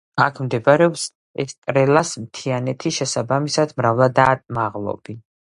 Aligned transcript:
აქ 0.23 0.37
მდებარეობს 0.45 1.03
ესტრელას 1.43 2.13
მთიანეთი 2.23 2.93
შესაბამისად 2.97 3.77
მრავლადაა 3.83 4.35
მაღლობი. 4.61 5.19